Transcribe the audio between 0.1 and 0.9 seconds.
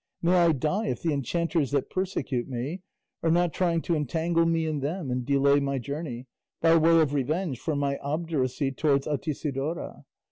May I die